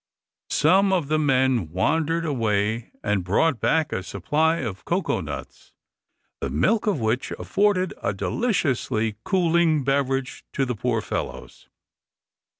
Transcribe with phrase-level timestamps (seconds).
[0.49, 5.73] Some of the men wandered away, and brought back a supply of cocoa nuts,
[6.39, 11.69] the milk of which afforded a deliciously cooling beverage to the poor fellows.